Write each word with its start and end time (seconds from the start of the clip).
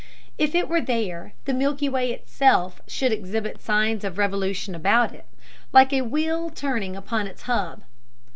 If 0.39 0.55
it 0.55 0.67
were 0.67 0.81
there 0.81 1.35
the 1.45 1.53
Milky 1.53 1.87
Way 1.87 2.11
itself 2.11 2.81
should 2.87 3.11
exhibit 3.11 3.61
signs 3.61 4.03
of 4.03 4.17
revolution 4.17 4.73
about 4.73 5.13
it, 5.13 5.25
like 5.71 5.93
a 5.93 6.01
wheel 6.01 6.49
turning 6.49 6.95
upon 6.95 7.27
its 7.27 7.43
hub. 7.43 7.83